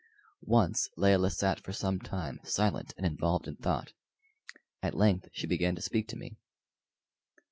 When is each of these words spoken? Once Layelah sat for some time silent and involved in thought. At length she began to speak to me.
Once 0.49 0.89
Layelah 0.97 1.29
sat 1.29 1.59
for 1.59 1.71
some 1.71 1.99
time 1.99 2.39
silent 2.43 2.91
and 2.97 3.05
involved 3.05 3.47
in 3.47 3.55
thought. 3.57 3.93
At 4.81 4.97
length 4.97 5.29
she 5.31 5.45
began 5.45 5.75
to 5.75 5.81
speak 5.83 6.07
to 6.07 6.15
me. 6.17 6.37